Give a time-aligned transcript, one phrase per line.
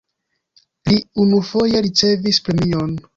[0.91, 0.95] Li
[1.25, 2.97] unufoje ricevis premion.